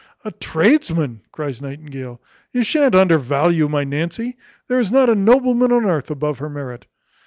[0.25, 2.19] "A tradesman!" cries Nightingale,
[2.51, 4.35] "you shan't undervalue my Nancy.
[4.67, 6.87] There is not a nobleman upon earth above her merit."